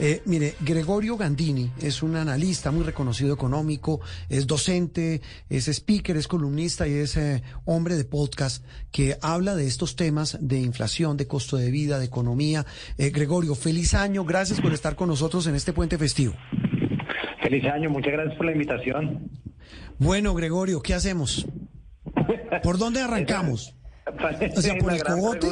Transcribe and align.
Eh, 0.00 0.22
mire, 0.24 0.54
Gregorio 0.60 1.16
Gandini 1.16 1.70
es 1.80 2.02
un 2.02 2.16
analista 2.16 2.72
muy 2.72 2.82
reconocido 2.82 3.32
económico, 3.32 4.00
es 4.28 4.46
docente, 4.46 5.20
es 5.48 5.68
speaker, 5.68 6.16
es 6.16 6.26
columnista 6.26 6.88
y 6.88 6.94
es 6.94 7.16
eh, 7.16 7.42
hombre 7.64 7.94
de 7.94 8.04
podcast 8.04 8.64
que 8.90 9.16
habla 9.22 9.54
de 9.54 9.66
estos 9.66 9.94
temas 9.94 10.36
de 10.40 10.60
inflación, 10.60 11.16
de 11.16 11.28
costo 11.28 11.56
de 11.56 11.70
vida, 11.70 12.00
de 12.00 12.06
economía. 12.06 12.66
Eh, 12.98 13.10
Gregorio, 13.10 13.54
feliz 13.54 13.94
año, 13.94 14.24
gracias 14.24 14.60
por 14.60 14.72
estar 14.72 14.96
con 14.96 15.08
nosotros 15.08 15.46
en 15.46 15.54
este 15.54 15.72
puente 15.72 15.96
festivo. 15.96 16.34
Feliz 17.40 17.64
año, 17.66 17.88
muchas 17.88 18.12
gracias 18.12 18.36
por 18.36 18.46
la 18.46 18.52
invitación. 18.52 19.30
Bueno, 19.98 20.34
Gregorio, 20.34 20.82
¿qué 20.82 20.94
hacemos? 20.94 21.46
¿Por 22.62 22.78
dónde 22.78 23.00
arrancamos? 23.00 23.76
O 24.56 24.60
sea, 24.60 24.76
por 24.78 24.92
el 24.92 25.02
cogote. 25.02 25.48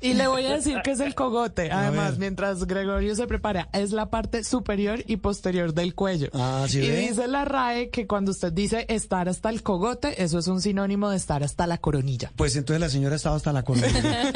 Y 0.00 0.14
le 0.14 0.28
voy 0.28 0.44
a 0.46 0.54
decir 0.56 0.78
que 0.84 0.92
es 0.92 1.00
el 1.00 1.14
cogote. 1.14 1.72
Además, 1.72 2.18
mientras 2.18 2.64
Gregorio 2.64 3.14
se 3.16 3.26
prepara, 3.26 3.68
es 3.72 3.92
la 3.92 4.10
parte 4.10 4.44
superior 4.44 5.02
y 5.06 5.16
posterior 5.16 5.74
del 5.74 5.94
cuello. 5.94 6.28
Ah, 6.32 6.66
¿sí 6.68 6.78
y 6.78 6.88
ve? 6.88 7.00
dice 7.08 7.26
la 7.26 7.44
RAE 7.44 7.90
que 7.90 8.06
cuando 8.06 8.30
usted 8.30 8.52
dice 8.52 8.86
estar 8.88 9.28
hasta 9.28 9.50
el 9.50 9.62
cogote, 9.62 10.22
eso 10.22 10.38
es 10.38 10.46
un 10.46 10.60
sinónimo 10.60 11.10
de 11.10 11.16
estar 11.16 11.42
hasta 11.42 11.66
la 11.66 11.78
coronilla. 11.78 12.32
Pues 12.36 12.54
entonces 12.56 12.80
la 12.80 12.88
señora 12.88 13.16
estaba 13.16 13.36
hasta 13.36 13.52
la 13.52 13.64
coronilla. 13.64 14.32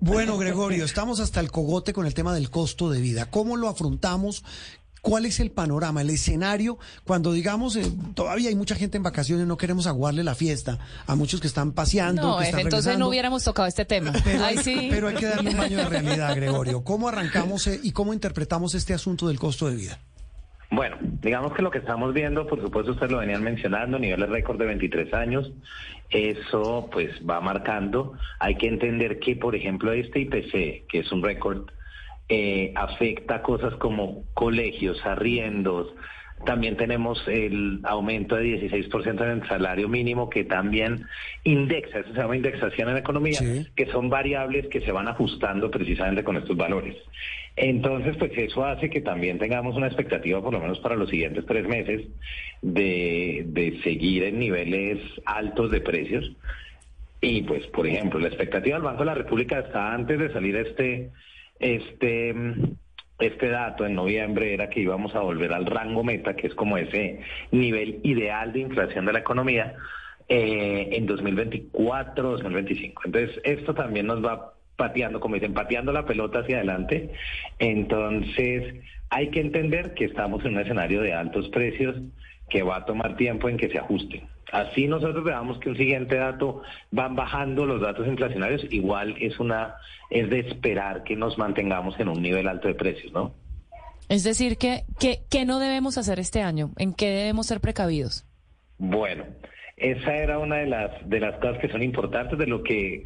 bueno, 0.00 0.36
Gregorio, 0.36 0.84
estamos 0.84 1.20
hasta 1.20 1.40
el 1.40 1.50
cogote 1.50 1.92
con 1.92 2.06
el 2.06 2.14
tema 2.14 2.34
del 2.34 2.50
costo 2.50 2.90
de 2.90 3.00
vida. 3.00 3.30
¿Cómo 3.30 3.56
lo 3.56 3.68
afrontamos? 3.68 4.44
¿Cuál 5.04 5.26
es 5.26 5.38
el 5.38 5.50
panorama, 5.50 6.00
el 6.00 6.08
escenario 6.08 6.78
cuando 7.04 7.34
digamos 7.34 7.76
eh, 7.76 7.84
todavía 8.14 8.48
hay 8.48 8.54
mucha 8.54 8.74
gente 8.74 8.96
en 8.96 9.02
vacaciones, 9.02 9.46
no 9.46 9.58
queremos 9.58 9.86
aguarle 9.86 10.24
la 10.24 10.34
fiesta 10.34 10.78
a 11.06 11.14
muchos 11.14 11.42
que 11.42 11.46
están 11.46 11.72
paseando? 11.72 12.22
No, 12.22 12.38
que 12.38 12.44
están 12.44 12.60
entonces 12.60 12.86
regresando? 12.86 13.04
no 13.04 13.10
hubiéramos 13.10 13.44
tocado 13.44 13.68
este 13.68 13.84
tema. 13.84 14.12
Pero, 14.24 14.42
Ay, 14.42 14.56
hay, 14.56 14.64
sí. 14.64 14.88
pero 14.90 15.08
hay 15.08 15.16
que 15.16 15.26
darle 15.26 15.50
un 15.50 15.58
baño 15.58 15.76
de 15.76 15.84
realidad, 15.90 16.34
Gregorio. 16.34 16.82
¿Cómo 16.84 17.06
arrancamos 17.06 17.66
eh, 17.66 17.80
y 17.82 17.92
cómo 17.92 18.14
interpretamos 18.14 18.74
este 18.74 18.94
asunto 18.94 19.28
del 19.28 19.38
costo 19.38 19.68
de 19.68 19.76
vida? 19.76 19.98
Bueno, 20.70 20.96
digamos 21.20 21.52
que 21.52 21.60
lo 21.60 21.70
que 21.70 21.80
estamos 21.80 22.14
viendo, 22.14 22.46
por 22.46 22.62
supuesto 22.62 22.92
ustedes 22.92 23.12
lo 23.12 23.18
venían 23.18 23.42
mencionando, 23.42 23.98
niveles 23.98 24.30
récord 24.30 24.58
de 24.58 24.64
23 24.64 25.12
años, 25.12 25.52
eso 26.08 26.88
pues 26.90 27.10
va 27.28 27.42
marcando. 27.42 28.14
Hay 28.40 28.56
que 28.56 28.68
entender 28.68 29.18
que, 29.18 29.36
por 29.36 29.54
ejemplo, 29.54 29.92
este 29.92 30.20
IPC, 30.20 30.86
que 30.88 31.00
es 31.00 31.12
un 31.12 31.22
récord, 31.22 31.68
eh, 32.28 32.72
afecta 32.74 33.42
cosas 33.42 33.74
como 33.74 34.24
colegios, 34.34 35.04
arriendos, 35.04 35.88
también 36.44 36.76
tenemos 36.76 37.22
el 37.26 37.80
aumento 37.84 38.36
de 38.36 38.44
16% 38.70 39.22
en 39.24 39.30
el 39.42 39.48
salario 39.48 39.88
mínimo 39.88 40.28
que 40.28 40.44
también 40.44 41.06
indexa, 41.44 42.00
eso 42.00 42.12
se 42.12 42.20
llama 42.20 42.36
indexación 42.36 42.90
en 42.90 42.98
economía, 42.98 43.38
Sí. 43.38 43.66
que 43.74 43.86
son 43.86 44.10
variables 44.10 44.66
que 44.68 44.80
se 44.82 44.92
van 44.92 45.08
ajustando 45.08 45.70
precisamente 45.70 46.22
con 46.24 46.36
estos 46.36 46.56
valores. 46.56 46.96
Entonces, 47.56 48.16
pues 48.18 48.32
eso 48.36 48.64
hace 48.64 48.90
que 48.90 49.00
también 49.00 49.38
tengamos 49.38 49.76
una 49.76 49.86
expectativa, 49.86 50.42
por 50.42 50.52
lo 50.52 50.60
menos 50.60 50.80
para 50.80 50.96
los 50.96 51.08
siguientes 51.08 51.46
tres 51.46 51.66
meses, 51.68 52.02
de, 52.62 53.44
de 53.46 53.80
seguir 53.82 54.24
en 54.24 54.38
niveles 54.40 54.98
altos 55.24 55.70
de 55.70 55.80
precios. 55.80 56.32
Y 57.20 57.42
pues, 57.42 57.64
por 57.68 57.86
ejemplo, 57.86 58.18
la 58.18 58.28
expectativa 58.28 58.76
del 58.76 58.84
Banco 58.84 58.98
de 59.00 59.06
la 59.06 59.14
República 59.14 59.60
está 59.60 59.94
antes 59.94 60.18
de 60.18 60.32
salir 60.32 60.56
este, 60.56 61.10
este, 61.58 62.34
mm, 62.34 62.76
este 63.18 63.48
dato 63.48 63.86
en 63.86 63.94
noviembre 63.94 64.54
era 64.54 64.68
que 64.68 64.80
íbamos 64.80 65.14
a 65.14 65.20
volver 65.20 65.52
al 65.52 65.66
rango 65.66 66.04
meta, 66.04 66.34
que 66.34 66.48
es 66.48 66.54
como 66.54 66.76
ese 66.76 67.20
nivel 67.50 68.00
ideal 68.02 68.52
de 68.52 68.60
inflación 68.60 69.06
de 69.06 69.12
la 69.12 69.20
economía, 69.20 69.76
eh, 70.28 70.88
en 70.92 71.06
2024, 71.06 72.30
2025. 72.30 73.02
Entonces, 73.04 73.40
esto 73.44 73.74
también 73.74 74.06
nos 74.06 74.24
va 74.24 74.54
pateando, 74.76 75.20
como 75.20 75.34
dicen, 75.36 75.54
pateando 75.54 75.92
la 75.92 76.06
pelota 76.06 76.40
hacia 76.40 76.56
adelante. 76.56 77.10
Entonces, 77.58 78.74
hay 79.10 79.28
que 79.28 79.40
entender 79.40 79.94
que 79.94 80.06
estamos 80.06 80.44
en 80.44 80.54
un 80.54 80.60
escenario 80.60 81.02
de 81.02 81.12
altos 81.12 81.48
precios 81.50 81.96
que 82.54 82.62
va 82.62 82.76
a 82.76 82.84
tomar 82.84 83.16
tiempo 83.16 83.48
en 83.48 83.56
que 83.56 83.68
se 83.68 83.80
ajusten. 83.80 84.28
Así 84.52 84.86
nosotros 84.86 85.24
veamos 85.24 85.58
que 85.58 85.70
un 85.70 85.76
siguiente 85.76 86.14
dato 86.14 86.62
van 86.92 87.16
bajando 87.16 87.66
los 87.66 87.80
datos 87.80 88.06
inflacionarios, 88.06 88.64
igual 88.70 89.16
es 89.18 89.40
una 89.40 89.74
es 90.08 90.30
de 90.30 90.38
esperar 90.38 91.02
que 91.02 91.16
nos 91.16 91.36
mantengamos 91.36 91.98
en 91.98 92.08
un 92.08 92.22
nivel 92.22 92.46
alto 92.46 92.68
de 92.68 92.74
precios, 92.74 93.12
¿no? 93.12 93.34
Es 94.08 94.22
decir, 94.22 94.56
que, 94.56 94.84
que, 95.00 95.22
¿qué 95.28 95.44
no 95.44 95.58
debemos 95.58 95.98
hacer 95.98 96.20
este 96.20 96.42
año? 96.42 96.70
¿En 96.76 96.94
qué 96.94 97.08
debemos 97.10 97.46
ser 97.48 97.60
precavidos? 97.60 98.24
Bueno, 98.78 99.24
esa 99.76 100.16
era 100.16 100.38
una 100.38 100.56
de 100.56 100.66
las 100.66 101.08
de 101.08 101.20
las 101.20 101.36
cosas 101.38 101.58
que 101.58 101.68
son 101.68 101.82
importantes 101.82 102.38
de 102.38 102.46
lo 102.46 102.62
que 102.62 103.02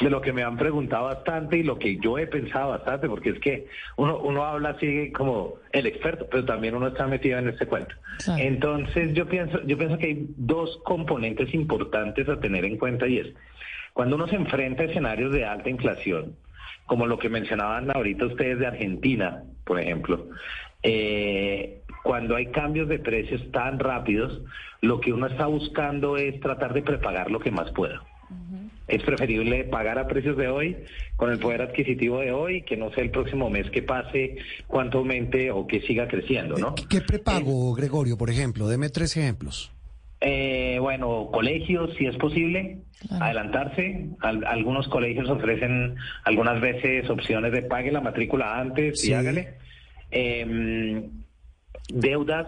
de 0.00 0.10
lo 0.10 0.20
que 0.20 0.32
me 0.32 0.42
han 0.42 0.58
preguntado 0.58 1.04
bastante 1.04 1.58
y 1.58 1.62
lo 1.62 1.78
que 1.78 1.96
yo 1.96 2.18
he 2.18 2.26
pensado 2.26 2.70
bastante, 2.70 3.08
porque 3.08 3.30
es 3.30 3.38
que 3.38 3.66
uno 3.96 4.18
uno 4.18 4.44
habla 4.44 4.70
así 4.70 5.10
como 5.12 5.54
el 5.72 5.86
experto, 5.86 6.26
pero 6.30 6.44
también 6.44 6.74
uno 6.74 6.88
está 6.88 7.06
metido 7.06 7.38
en 7.38 7.48
este 7.48 7.66
cuento. 7.66 7.94
Entonces 8.36 9.14
yo 9.14 9.26
pienso 9.26 9.62
yo 9.64 9.78
pienso 9.78 9.96
que 9.96 10.06
hay 10.06 10.26
dos 10.36 10.80
componentes 10.84 11.52
importantes 11.54 12.28
a 12.28 12.40
tener 12.40 12.64
en 12.64 12.76
cuenta 12.76 13.06
y 13.06 13.18
es 13.18 13.28
cuando 13.94 14.16
uno 14.16 14.26
se 14.26 14.36
enfrenta 14.36 14.82
a 14.82 14.86
escenarios 14.86 15.32
de 15.32 15.44
alta 15.44 15.68
inflación, 15.68 16.36
como 16.86 17.06
lo 17.06 17.18
que 17.18 17.28
mencionaban 17.28 17.90
ahorita 17.90 18.26
ustedes 18.26 18.58
de 18.58 18.66
Argentina, 18.66 19.44
por 19.64 19.78
ejemplo, 19.78 20.28
eh, 20.82 21.81
cuando 22.02 22.36
hay 22.36 22.46
cambios 22.46 22.88
de 22.88 22.98
precios 22.98 23.40
tan 23.52 23.78
rápidos, 23.78 24.42
lo 24.80 25.00
que 25.00 25.12
uno 25.12 25.26
está 25.26 25.46
buscando 25.46 26.16
es 26.16 26.40
tratar 26.40 26.74
de 26.74 26.82
prepagar 26.82 27.30
lo 27.30 27.40
que 27.40 27.50
más 27.50 27.70
pueda. 27.70 28.02
Es 28.88 29.02
preferible 29.04 29.64
pagar 29.64 29.98
a 29.98 30.08
precios 30.08 30.36
de 30.36 30.48
hoy, 30.48 30.76
con 31.16 31.30
el 31.30 31.38
poder 31.38 31.62
adquisitivo 31.62 32.18
de 32.18 32.32
hoy, 32.32 32.62
que 32.62 32.76
no 32.76 32.90
sea 32.92 33.04
el 33.04 33.10
próximo 33.10 33.48
mes 33.48 33.70
que 33.70 33.82
pase, 33.82 34.36
cuánto 34.66 34.98
aumente 34.98 35.50
o 35.52 35.66
que 35.66 35.80
siga 35.82 36.08
creciendo, 36.08 36.56
¿no? 36.58 36.74
¿Qué, 36.74 37.00
prepago, 37.00 37.72
Gregorio, 37.74 38.18
por 38.18 38.28
ejemplo? 38.28 38.66
Deme 38.68 38.88
tres 38.90 39.16
ejemplos. 39.16 39.72
Eh, 40.20 40.78
bueno, 40.80 41.30
colegios, 41.32 41.94
si 41.96 42.06
es 42.06 42.16
posible, 42.16 42.78
Claro. 43.08 43.24
adelantarse. 43.24 44.06
Al- 44.20 44.44
algunos 44.44 44.88
colegios 44.88 45.28
ofrecen 45.30 45.94
algunas 46.24 46.60
veces 46.60 47.08
opciones 47.08 47.52
de 47.52 47.62
pague 47.62 47.90
la 47.92 48.00
matrícula 48.00 48.58
antes 48.60 49.00
Sí. 49.00 49.10
y 49.10 49.14
hágale. 49.14 49.54
Em, 50.10 51.21
deudas, 51.88 52.46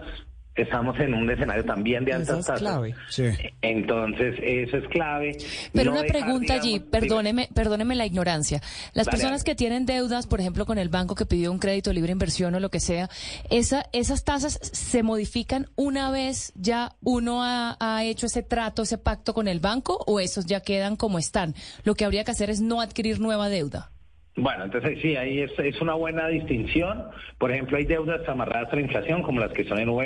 estamos 0.55 0.97
en 1.01 1.13
un 1.13 1.29
escenario 1.29 1.65
también 1.65 2.05
de 2.05 2.13
altas 2.13 2.39
es 2.39 2.45
tasas. 2.45 2.61
clave. 2.61 2.95
Sí. 3.09 3.25
Entonces, 3.61 4.35
eso 4.41 4.77
es 4.77 4.87
clave. 4.87 5.37
Pero 5.73 5.91
No 5.91 5.91
una 5.91 6.03
dejar, 6.03 6.21
pregunta 6.21 6.53
allí, 6.53 6.79
perdóneme, 6.79 7.49
perdóneme 7.53 7.93
la 7.95 8.05
ignorancia. 8.05 8.61
Las 8.93 9.07
personas 9.07 9.43
que 9.43 9.53
tienen 9.53 9.85
deudas, 9.85 10.27
por 10.27 10.39
ejemplo, 10.39 10.65
con 10.65 10.77
el 10.77 10.87
banco 10.87 11.13
que 11.13 11.25
pidió 11.25 11.51
un 11.51 11.59
crédito 11.59 11.89
de 11.89 11.95
libre 11.95 12.13
inversión 12.13 12.55
o 12.55 12.59
lo 12.61 12.69
que 12.69 12.79
sea, 12.79 13.09
esa, 13.49 13.85
esas 13.91 14.23
tasas 14.23 14.57
se 14.61 15.03
modifican 15.03 15.67
una 15.75 16.09
vez 16.09 16.53
ya 16.55 16.95
uno 17.03 17.43
ha, 17.43 17.75
ha 17.79 18.05
hecho 18.05 18.27
ese 18.27 18.41
trato, 18.41 18.83
ese 18.83 18.97
pacto 18.97 19.33
con 19.33 19.49
el 19.49 19.59
banco, 19.59 20.03
o 20.07 20.21
esos 20.21 20.45
ya 20.45 20.61
quedan 20.61 20.95
como 20.95 21.19
están. 21.19 21.53
Lo 21.83 21.95
que 21.95 22.05
habría 22.05 22.23
que 22.23 22.31
hacer 22.31 22.49
es 22.49 22.61
no 22.61 22.79
adquirir 22.79 23.19
nueva 23.19 23.49
deuda. 23.49 23.91
Bueno, 24.37 24.65
entonces 24.65 24.99
sí, 25.01 25.15
ahí 25.15 25.39
es, 25.39 25.51
es 25.57 25.81
una 25.81 25.93
buena 25.93 26.27
distinción. 26.27 27.05
Por 27.37 27.51
ejemplo, 27.51 27.77
hay 27.77 27.85
deudas 27.85 28.27
amarradas 28.27 28.71
a 28.71 28.75
la 28.75 28.81
inflación, 28.81 29.23
como 29.23 29.39
las 29.39 29.53
que 29.53 29.63
son 29.63 29.79
en 29.79 29.89
UR, 29.89 30.05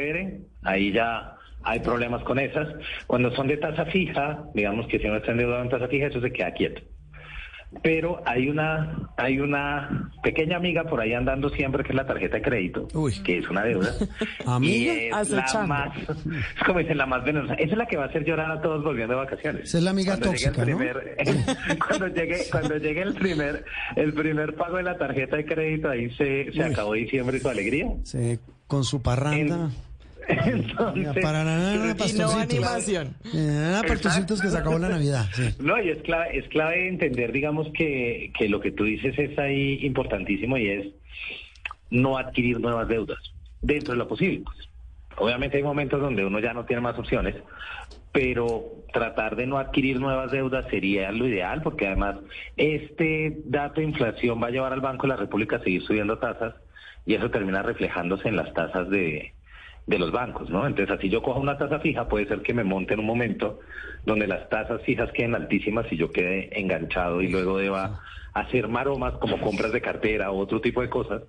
ahí 0.64 0.92
ya 0.92 1.36
hay 1.64 1.80
problemas 1.80 2.24
con 2.24 2.38
esas. 2.40 2.68
Cuando 3.08 3.32
son 3.32 3.48
de 3.48 3.58
tasa 3.58 3.86
fija, 3.86 4.44
digamos 4.54 4.88
que 4.88 5.00
si 5.00 5.08
uno 5.08 5.18
está 5.18 5.32
endeudado 5.32 5.64
en 5.64 5.70
tasa 5.70 5.88
fija, 5.88 6.08
eso 6.08 6.22
se 6.22 6.32
queda 6.32 6.52
quieto. 6.52 6.82
Pero 7.84 8.22
hay 8.26 8.50
una, 8.50 9.10
hay 9.16 9.40
una 9.40 10.12
pequeña 10.24 10.58
amiga 10.58 10.84
por 10.86 11.00
ahí 11.00 11.14
andando 11.14 11.50
siempre 11.50 11.84
que 11.84 11.90
es 11.90 11.96
la 11.96 12.06
tarjeta 12.08 12.38
de 12.38 12.42
crédito, 12.42 12.88
Uy. 12.96 13.14
que 13.24 13.38
es 13.38 13.50
una 13.50 13.64
deuda. 13.64 13.94
Amiga, 14.48 14.94
y 14.94 15.08
es 15.10 15.30
la 15.30 15.66
más, 15.68 15.96
es 16.10 16.64
como 16.66 16.80
dicen, 16.80 16.98
la 16.98 17.06
más 17.06 17.24
venenosa. 17.24 17.54
Esa 17.54 17.72
es 17.74 17.78
la 17.78 17.86
que 17.86 17.96
va 17.98 18.06
a 18.06 18.08
hacer 18.08 18.26
llorar 18.26 18.52
a 18.52 18.60
todos 18.62 18.84
volviendo 18.84 19.14
de 19.14 19.20
vacaciones. 19.20 19.64
Esa 19.66 19.78
es 19.78 19.84
la 19.84 19.92
amiga 19.92 20.18
Cuando 20.18 20.34
llegue 20.36 20.46
tóxica, 20.48 20.66
¿no? 20.66 20.78
primer- 20.78 21.78
cuando 21.88 22.08
llegue, 22.08 22.38
cuando 22.52 22.78
llegue 22.78 23.02
el 23.04 23.14
primer, 23.14 23.66
el 23.96 24.14
primer 24.14 24.56
pago 24.56 24.78
de 24.78 24.84
la 24.84 24.98
tarjeta 24.98 25.38
de 25.38 25.46
crédito, 25.46 25.90
ahí 25.90 26.10
se, 26.16 26.52
se 26.52 26.60
Uy. 26.60 26.72
acabó 26.74 26.94
diciembre 26.94 27.38
y 27.38 27.40
su 27.40 27.50
alegría. 27.50 27.88
Sí, 28.04 28.40
con 28.66 28.84
su 28.84 29.02
parranda. 29.02 29.70
Entonces, 30.30 31.24
Para 31.24 31.44
nada, 31.44 31.96
Y 32.08 32.14
no 32.14 32.32
animación. 32.32 33.16
Que 34.42 34.50
se 34.50 34.58
acabó 34.58 34.78
la 34.78 34.90
Navidad. 34.90 35.26
Sí. 35.34 35.56
No, 35.60 35.82
y 35.82 35.90
es 35.90 36.02
clave, 36.04 36.38
es 36.38 36.48
clave 36.50 36.88
entender, 36.88 37.32
digamos, 37.32 37.68
que, 37.74 38.32
que 38.38 38.48
lo 38.48 38.60
que 38.60 38.72
tú 38.72 38.84
dices 38.84 39.18
es 39.18 39.38
ahí 39.40 39.80
importantísimo 39.86 40.58
y 40.58 40.70
es 40.70 40.88
no 41.90 42.18
adquirir 42.18 42.60
nuevas 42.60 42.88
deudas 42.88 43.20
dentro 43.62 43.94
de 43.94 43.98
lo 43.98 44.08
posible. 44.08 44.42
pues. 44.46 44.70
Obviamente 45.18 45.58
hay 45.58 45.64
momentos 45.64 46.00
donde 46.00 46.24
uno 46.24 46.40
ya 46.40 46.54
no 46.54 46.66
tiene 46.66 46.82
más 46.82 46.98
opciones, 46.98 47.36
pero 48.12 48.64
tratar 48.94 49.36
de 49.36 49.48
no 49.48 49.58
adquirir 49.58 50.00
nuevas 50.00 50.32
deudas 50.32 50.66
sería 50.70 51.12
lo 51.12 51.28
ideal, 51.28 51.62
porque 51.62 51.88
además 51.88 52.18
este 52.56 53.42
dato 53.46 53.82
de 53.82 53.88
inflación 53.88 54.42
va 54.42 54.48
a 54.48 54.52
llevar 54.52 54.74
al 54.74 54.82
Banco 54.82 55.04
de 55.04 55.10
la 55.10 55.16
República 55.18 55.58
a 55.58 55.64
seguir 55.64 55.82
subiendo 55.84 56.20
tasas 56.20 56.56
y 57.06 57.16
eso 57.16 57.30
termina 57.32 57.62
reflejándose 57.62 58.30
en 58.30 58.38
las 58.38 58.54
tasas 58.54 58.90
de, 58.90 59.34
de 59.86 60.00
los 60.00 60.12
bancos, 60.12 60.50
¿no? 60.50 60.66
Entonces, 60.68 60.96
así 60.96 61.10
yo 61.10 61.22
cojo 61.22 61.40
una 61.40 61.58
tasa 61.58 61.80
fija, 61.80 62.08
puede 62.08 62.28
ser 62.28 62.42
que 62.42 62.54
me 62.54 62.64
monte 62.64 62.94
en 62.94 63.00
un 63.00 63.06
momento 63.06 63.60
donde 64.06 64.28
las 64.28 64.48
tasas 64.50 64.82
fijas 64.84 65.12
queden 65.12 65.36
altísimas 65.36 65.86
y 65.92 65.98
yo 65.98 66.12
quede 66.12 66.60
enganchado 66.60 67.22
y 67.22 67.30
luego 67.30 67.58
deba 67.58 68.00
hacer 68.34 68.68
maromas 68.68 69.14
como 69.16 69.40
compras 69.40 69.72
de 69.72 69.82
cartera 69.82 70.32
o 70.32 70.38
otro 70.38 70.62
tipo 70.62 70.82
de 70.82 70.90
cosas 70.90 71.24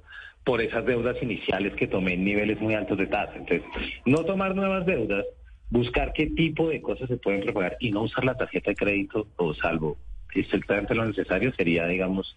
por 0.45 0.61
esas 0.61 0.85
deudas 0.85 1.23
iniciales 1.23 1.75
que 1.75 1.87
tomé 1.87 2.15
en 2.15 2.25
niveles 2.25 2.61
muy 2.61 2.75
altos 2.75 2.99
de 2.99 3.07
tasa. 3.07 3.35
Entonces, 3.37 3.63
no 4.05 4.25
tomar 4.25 4.55
nuevas 4.55 4.87
deudas, 4.87 5.25
buscar 5.71 6.13
qué 6.13 6.27
tipo 6.27 6.69
de 6.69 6.81
cosas 6.81 7.09
se 7.09 7.17
pueden 7.17 7.43
preparar 7.43 7.77
y 7.81 7.91
no 7.91 8.03
usar 8.03 8.25
la 8.25 8.37
tarjeta 8.37 8.71
de 8.71 8.77
crédito 8.77 9.27
o 9.37 9.55
salvo 9.55 9.99
estrictamente 10.35 10.95
lo 10.95 11.05
necesario 11.05 11.53
sería, 11.55 11.87
digamos, 11.87 12.37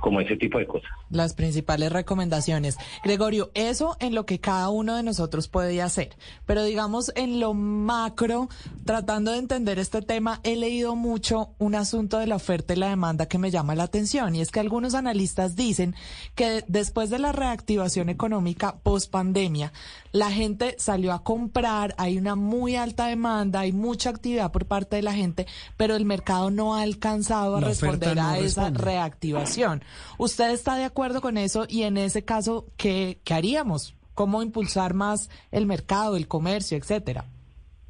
como 0.00 0.20
ese 0.20 0.36
tipo 0.36 0.58
de 0.58 0.66
cosas. 0.66 0.90
Las 1.10 1.34
principales 1.34 1.92
recomendaciones. 1.92 2.76
Gregorio, 3.04 3.50
eso 3.54 3.96
en 4.00 4.14
lo 4.14 4.26
que 4.26 4.40
cada 4.40 4.68
uno 4.68 4.96
de 4.96 5.02
nosotros 5.02 5.48
puede 5.48 5.80
hacer, 5.82 6.16
pero 6.46 6.64
digamos 6.64 7.12
en 7.14 7.40
lo 7.40 7.54
macro, 7.54 8.48
tratando 8.84 9.32
de 9.32 9.38
entender 9.38 9.78
este 9.78 10.02
tema, 10.02 10.40
he 10.42 10.56
leído 10.56 10.96
mucho 10.96 11.54
un 11.58 11.74
asunto 11.74 12.18
de 12.18 12.26
la 12.26 12.36
oferta 12.36 12.74
y 12.74 12.76
la 12.76 12.88
demanda 12.88 13.26
que 13.26 13.38
me 13.38 13.50
llama 13.50 13.74
la 13.74 13.84
atención 13.84 14.34
y 14.34 14.40
es 14.40 14.50
que 14.50 14.60
algunos 14.60 14.94
analistas 14.94 15.56
dicen 15.56 15.94
que 16.34 16.64
después 16.68 17.10
de 17.10 17.18
la 17.18 17.32
reactivación 17.32 18.08
económica 18.08 18.76
post 18.82 19.10
pandemia, 19.10 19.72
la 20.12 20.30
gente 20.30 20.76
salió 20.78 21.12
a 21.12 21.22
comprar, 21.22 21.94
hay 21.98 22.18
una 22.18 22.34
muy 22.34 22.76
alta 22.76 23.06
demanda, 23.06 23.60
hay 23.60 23.72
mucha 23.72 24.10
actividad 24.10 24.52
por 24.52 24.66
parte 24.66 24.96
de 24.96 25.02
la 25.02 25.12
gente, 25.12 25.46
pero 25.76 25.96
el 25.96 26.04
mercado 26.04 26.50
no 26.50 26.74
ha 26.74 26.82
alcanzado 26.82 27.56
a 27.56 27.60
responder 27.60 28.18
a 28.18 28.38
esa 28.38 28.70
reactivación. 28.70 29.82
¿Usted 30.18 30.50
está 30.50 30.76
de 30.76 30.84
acuerdo 30.84 31.20
con 31.20 31.36
eso? 31.36 31.66
Y 31.68 31.82
en 31.82 31.96
ese 31.96 32.24
caso, 32.24 32.66
¿qué, 32.76 33.20
qué 33.24 33.34
haríamos? 33.34 33.94
¿Cómo 34.14 34.42
impulsar 34.42 34.94
más 34.94 35.30
el 35.52 35.66
mercado, 35.66 36.16
el 36.16 36.26
comercio, 36.26 36.76
etcétera? 36.76 37.26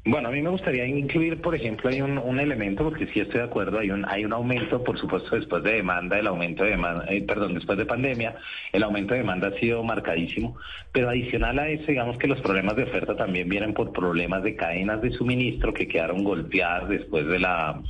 Bueno, 0.05 0.29
a 0.29 0.31
mí 0.31 0.41
me 0.41 0.49
gustaría 0.49 0.85
incluir, 0.87 1.41
por 1.41 1.53
ejemplo, 1.53 1.89
hay 1.89 2.01
un, 2.01 2.39
elemento, 2.39 2.85
porque 2.85 3.05
sí 3.07 3.19
estoy 3.19 3.41
de 3.41 3.45
acuerdo, 3.45 3.79
hay 3.79 3.91
un, 3.91 4.05
hay 4.05 4.23
un 4.23 4.31
aumento, 4.31 4.81
por 4.81 4.97
supuesto, 4.97 5.35
después 5.35 5.61
de 5.61 5.73
demanda, 5.73 6.17
el 6.17 6.27
aumento 6.27 6.63
de 6.63 6.71
demanda, 6.71 7.05
eh, 7.09 7.21
perdón, 7.21 7.53
después 7.53 7.77
de 7.77 7.85
pandemia, 7.85 8.35
el 8.71 8.83
aumento 8.83 9.13
de 9.13 9.19
demanda 9.19 9.49
ha 9.49 9.59
sido 9.59 9.83
marcadísimo, 9.83 10.57
pero 10.93 11.09
adicional 11.09 11.59
a 11.59 11.67
eso, 11.67 11.85
digamos 11.87 12.17
que 12.17 12.27
los 12.27 12.39
problemas 12.39 12.77
de 12.77 12.83
oferta 12.83 13.15
también 13.17 13.49
vienen 13.49 13.73
por 13.73 13.91
problemas 13.91 14.41
de 14.41 14.55
cadenas 14.55 15.01
de 15.01 15.11
suministro 15.11 15.73
que 15.73 15.87
quedaron 15.87 16.23
golpeadas 16.23 16.87
después 16.87 17.27
de 17.27 17.39
la 17.39 17.81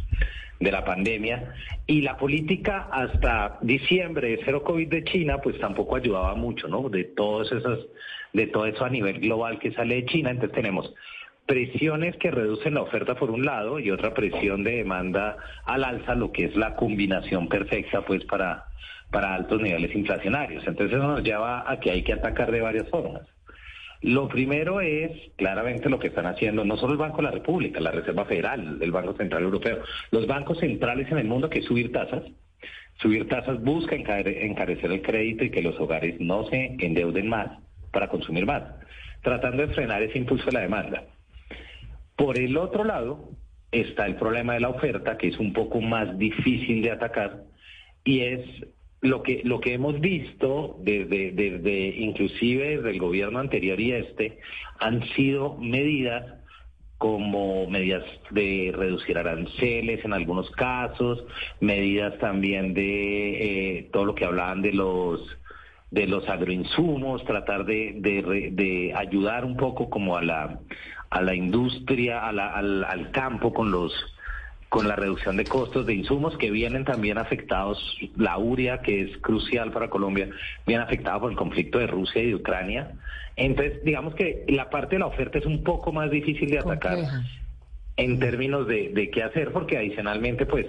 de 0.59 0.71
la 0.73 0.83
pandemia 0.83 1.53
y 1.87 2.01
la 2.01 2.17
política 2.17 2.89
hasta 2.91 3.59
diciembre 3.61 4.31
de 4.31 4.41
cero 4.43 4.61
COVID 4.63 4.89
de 4.89 5.05
China 5.05 5.37
pues 5.37 5.57
tampoco 5.57 5.95
ayudaba 5.95 6.35
mucho, 6.35 6.67
¿no? 6.67 6.89
De 6.89 7.05
todos 7.05 7.49
esos, 7.51 7.87
de 8.33 8.47
todo 8.47 8.65
eso 8.65 8.83
a 8.83 8.89
nivel 8.89 9.19
global 9.19 9.57
que 9.57 9.71
sale 9.71 9.95
de 9.95 10.05
China, 10.05 10.31
entonces 10.31 10.53
tenemos 10.53 10.93
presiones 11.49 12.15
que 12.17 12.29
reducen 12.29 12.75
la 12.75 12.83
oferta 12.83 13.15
por 13.15 13.31
un 13.31 13.43
lado 13.43 13.79
y 13.79 13.89
otra 13.89 14.13
presión 14.13 14.63
de 14.63 14.77
demanda 14.77 15.35
al 15.65 15.83
alza, 15.83 16.13
lo 16.13 16.31
que 16.31 16.45
es 16.45 16.55
la 16.55 16.75
combinación 16.75 17.49
perfecta 17.49 18.05
pues 18.05 18.23
para, 18.25 18.65
para 19.09 19.33
altos 19.33 19.59
niveles 19.59 19.95
inflacionarios. 19.95 20.63
Entonces 20.67 20.95
eso 20.95 21.07
nos 21.07 21.23
lleva 21.23 21.69
a 21.69 21.79
que 21.79 21.89
hay 21.89 22.03
que 22.03 22.13
atacar 22.13 22.51
de 22.51 22.61
varias 22.61 22.87
formas. 22.89 23.23
Lo 24.03 24.27
primero 24.27 24.79
es 24.79 25.09
claramente 25.37 25.89
lo 25.89 25.97
que 25.97 26.09
están 26.09 26.27
haciendo 26.27 26.63
no 26.63 26.77
solo 26.77 26.93
el 26.93 26.99
Banco 26.99 27.17
de 27.17 27.23
la 27.23 27.31
República, 27.31 27.79
la 27.79 27.91
Reserva 27.93 28.25
Federal, 28.25 28.77
el 28.79 28.91
Banco 28.91 29.13
Central 29.13 29.41
Europeo, 29.41 29.79
los 30.11 30.27
bancos 30.27 30.59
centrales 30.59 31.11
en 31.11 31.17
el 31.17 31.27
mundo 31.27 31.49
que 31.49 31.63
subir 31.63 31.91
tasas. 31.91 32.25
Subir 33.01 33.27
tasas 33.27 33.59
busca 33.59 33.95
encarecer 33.95 34.91
el 34.91 35.01
crédito 35.01 35.45
y 35.45 35.49
que 35.49 35.63
los 35.63 35.79
hogares 35.79 36.21
no 36.21 36.45
se 36.45 36.75
endeuden 36.77 37.27
más 37.27 37.57
para 37.91 38.07
consumir 38.07 38.45
más, 38.45 38.61
tratando 39.23 39.65
de 39.65 39.73
frenar 39.73 40.03
ese 40.03 40.19
impulso 40.19 40.45
de 40.45 40.51
la 40.51 40.59
demanda. 40.59 41.03
Por 42.19 42.37
el 42.37 42.57
otro 42.57 42.83
lado 42.83 43.29
está 43.71 44.05
el 44.05 44.17
problema 44.17 44.53
de 44.53 44.59
la 44.59 44.67
oferta, 44.67 45.17
que 45.17 45.29
es 45.29 45.39
un 45.39 45.53
poco 45.53 45.79
más 45.79 46.17
difícil 46.17 46.81
de 46.81 46.91
atacar, 46.91 47.45
y 48.03 48.19
es 48.19 48.41
lo 48.99 49.23
que, 49.23 49.39
lo 49.45 49.61
que 49.61 49.73
hemos 49.73 50.01
visto 50.01 50.75
desde, 50.81 51.31
desde 51.31 51.87
inclusive 51.97 52.75
desde 52.75 52.89
el 52.89 52.99
gobierno 52.99 53.39
anterior 53.39 53.79
y 53.79 53.93
este, 53.93 54.39
han 54.79 55.01
sido 55.15 55.55
medidas 55.59 56.25
como 56.97 57.69
medidas 57.69 58.03
de 58.31 58.73
reducir 58.75 59.17
aranceles 59.17 60.03
en 60.03 60.11
algunos 60.11 60.51
casos, 60.51 61.23
medidas 61.61 62.19
también 62.19 62.73
de 62.73 63.77
eh, 63.77 63.89
todo 63.93 64.03
lo 64.03 64.15
que 64.15 64.25
hablaban 64.25 64.61
de 64.61 64.73
los 64.73 65.21
de 65.91 66.07
los 66.07 66.27
agroinsumos, 66.29 67.23
tratar 67.25 67.65
de, 67.65 67.95
de, 67.97 68.49
de 68.51 68.93
ayudar 68.95 69.45
un 69.45 69.57
poco 69.57 69.89
como 69.89 70.17
a 70.17 70.21
la 70.21 70.59
a 71.09 71.21
la 71.21 71.33
industria, 71.33 72.27
al, 72.27 72.39
al 72.39 73.11
campo 73.11 73.51
con 73.53 73.71
los 73.71 73.91
con 74.69 74.87
la 74.87 74.95
reducción 74.95 75.35
de 75.35 75.45
costos 75.45 75.87
de 75.87 75.95
insumos 75.95 76.37
que 76.37 76.51
vienen 76.51 76.85
también 76.85 77.17
afectados, 77.17 77.97
la 78.15 78.37
uria, 78.37 78.81
que 78.81 79.01
es 79.01 79.17
crucial 79.17 79.71
para 79.71 79.89
Colombia, 79.89 80.29
viene 80.67 80.83
afectada 80.83 81.19
por 81.19 81.31
el 81.31 81.37
conflicto 81.37 81.79
de 81.79 81.87
Rusia 81.87 82.21
y 82.21 82.27
de 82.27 82.35
Ucrania. 82.35 82.91
Entonces, 83.35 83.83
digamos 83.83 84.13
que 84.13 84.45
la 84.47 84.69
parte 84.69 84.95
de 84.95 84.99
la 84.99 85.07
oferta 85.07 85.39
es 85.39 85.45
un 85.47 85.63
poco 85.63 85.91
más 85.91 86.11
difícil 86.11 86.51
de 86.51 86.59
atacar 86.59 86.99
en 87.97 88.19
términos 88.19 88.67
de, 88.67 88.89
de 88.89 89.09
qué 89.09 89.23
hacer, 89.23 89.51
porque 89.51 89.75
adicionalmente, 89.75 90.45
pues, 90.45 90.67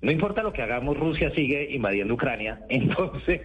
no 0.00 0.12
importa 0.12 0.42
lo 0.42 0.52
que 0.52 0.62
hagamos, 0.62 0.96
Rusia 0.96 1.32
sigue 1.34 1.74
invadiendo 1.74 2.14
Ucrania, 2.14 2.60
entonces 2.68 3.40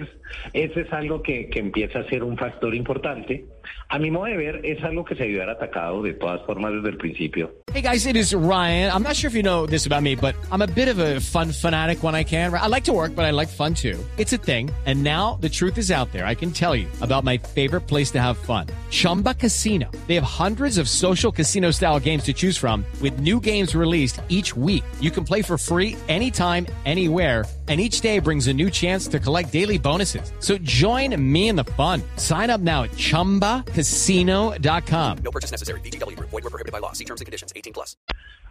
ese 0.53 0.81
es 0.81 0.94
algo 0.94 1.21
que, 1.23 1.50
que, 1.50 1.59
empieza 1.59 2.00
a 2.00 2.09
ser 2.09 2.23
un 2.23 2.38
factor 2.38 2.75
importante. 2.75 3.45
A 3.89 3.97
mi 3.97 4.11
modo 4.11 4.25
de 4.25 4.38
ver, 4.38 4.61
es 4.63 4.83
algo 4.83 5.03
que 5.05 5.15
se 5.15 5.23
haber 5.23 5.50
atacado 5.50 6.03
de 6.03 6.13
todas 6.13 6.45
formas 6.45 6.73
desde 6.73 6.89
el 6.89 6.97
principio. 6.97 7.51
Hey 7.73 7.81
guys, 7.81 8.05
it 8.05 8.15
is 8.15 8.33
Ryan. 8.33 8.91
I'm 8.91 9.03
not 9.03 9.15
sure 9.15 9.29
if 9.29 9.35
you 9.35 9.41
know 9.41 9.65
this 9.65 9.85
about 9.88 10.03
me, 10.03 10.15
but 10.15 10.35
I'm 10.51 10.61
a 10.61 10.67
bit 10.67 10.89
of 10.89 11.00
a 11.00 11.19
fun 11.19 11.51
fanatic 11.51 12.03
when 12.03 12.13
I 12.13 12.23
can. 12.23 12.53
I 12.53 12.67
like 12.67 12.83
to 12.85 12.94
work, 12.94 13.15
but 13.15 13.25
I 13.25 13.31
like 13.31 13.47
fun 13.47 13.73
too. 13.73 13.97
It's 14.17 14.33
a 14.33 14.38
thing. 14.38 14.69
And 14.85 15.03
now 15.03 15.38
the 15.41 15.50
truth 15.50 15.77
is 15.77 15.89
out 15.89 16.11
there. 16.11 16.25
I 16.25 16.35
can 16.35 16.51
tell 16.51 16.75
you 16.75 16.88
about 17.01 17.23
my 17.23 17.38
favorite 17.38 17.88
place 17.88 18.11
to 18.11 18.21
have 18.21 18.38
fun. 18.38 18.67
Chumba 18.91 19.33
Casino. 19.33 19.89
They 20.07 20.15
have 20.15 20.25
hundreds 20.25 20.77
of 20.77 20.88
social 20.88 21.31
casino 21.31 21.71
style 21.71 22.00
games 22.00 22.23
to 22.23 22.33
choose 22.33 22.57
from 22.57 22.85
with 23.01 23.19
new 23.19 23.39
games 23.39 23.73
released 23.73 24.21
each 24.29 24.55
week. 24.55 24.83
You 25.00 25.09
can 25.09 25.23
play 25.23 25.41
for 25.41 25.57
free 25.57 25.95
anytime 26.09 26.43
anytime, 26.44 26.68
anywhere, 26.86 27.45
and 27.68 27.80
each 27.80 28.01
day 28.01 28.19
brings 28.19 28.48
a 28.48 28.54
new 28.54 28.69
chance 28.69 29.07
to 29.07 29.19
collect 29.19 29.54
daily 29.54 29.78
bonuses. 29.78 30.34
So 30.40 30.57
join 30.57 31.16
me 31.34 31.48
in 31.48 31.56
the 31.56 31.63
fun. 31.63 32.01
Sign 32.18 32.50
up 32.50 32.60
now 32.60 32.84
at 32.84 32.92
ChumbaCasino.com. 32.92 35.18
No 35.24 35.31
purchase 35.31 35.51
necessary. 35.51 35.80
BGW. 35.80 36.19
Void 36.19 36.34
were 36.34 36.42
prohibited 36.42 36.74
by 36.74 36.80
law. 36.80 36.92
See 36.92 37.06
terms 37.06 37.22
and 37.22 37.25
conditions. 37.25 37.54
18 37.56 37.72
plus. 37.72 37.95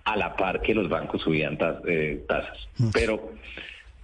A 0.06 0.16
la 0.16 0.30
par 0.30 0.62
que 0.62 0.74
los 0.74 0.88
bancos 0.88 1.20
subían 1.22 1.58
tas, 1.58 1.76
eh, 1.86 2.24
tasas. 2.26 2.56
Mm. 2.80 2.92
Pero 2.92 3.20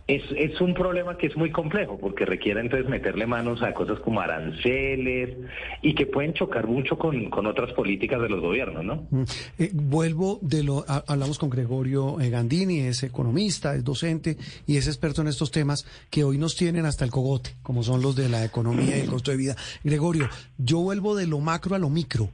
es, 0.08 0.22
es 0.34 0.58
un 0.62 0.72
problema 0.72 1.18
que 1.18 1.26
es 1.26 1.36
muy 1.36 1.52
complejo 1.52 1.98
porque 1.98 2.24
requiere 2.24 2.60
entonces 2.60 2.88
meterle 2.88 3.26
manos 3.26 3.62
a 3.62 3.74
cosas 3.74 4.00
como 4.00 4.22
aranceles 4.22 5.36
y 5.82 5.94
que 5.94 6.06
pueden 6.06 6.32
chocar 6.32 6.66
mucho 6.66 6.96
con, 6.96 7.28
con 7.28 7.46
otras 7.46 7.74
políticas 7.74 8.20
de 8.22 8.30
los 8.30 8.40
gobiernos, 8.40 8.84
¿no? 8.84 9.06
Mm. 9.10 9.22
Eh, 9.58 9.70
vuelvo 9.74 10.38
de 10.40 10.64
lo, 10.64 10.84
hablamos 11.06 11.38
con 11.38 11.50
Gregorio 11.50 12.20
eh, 12.20 12.30
Gandini, 12.30 12.80
es 12.80 13.02
economista, 13.02 13.74
es 13.74 13.84
docente 13.84 14.38
y 14.66 14.78
es 14.78 14.86
experto 14.86 15.20
en 15.20 15.28
estos 15.28 15.50
temas 15.50 15.86
que 16.08 16.24
hoy 16.24 16.38
nos 16.38 16.56
tienen 16.56 16.86
hasta 16.86 17.04
el 17.04 17.10
cogote, 17.10 17.50
como 17.62 17.82
son 17.82 18.00
los 18.00 18.16
de 18.16 18.30
la 18.30 18.42
economía 18.46 18.96
y 18.96 19.00
el 19.00 19.10
costo 19.10 19.30
de 19.30 19.36
vida. 19.36 19.56
Gregorio, 19.84 20.26
yo 20.56 20.78
vuelvo 20.78 21.16
de 21.16 21.26
lo 21.26 21.38
macro 21.40 21.76
a 21.76 21.78
lo 21.78 21.90
micro. 21.90 22.30